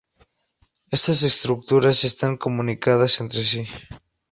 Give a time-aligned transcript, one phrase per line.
[0.91, 3.63] Estas estructuras están comunicadas entre sí.